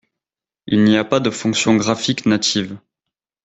Il 0.65 0.83
n'y 0.83 0.97
a 0.97 1.05
pas 1.05 1.19
de 1.19 1.29
fonction 1.29 1.75
graphique 1.75 2.25
native. 2.25 2.79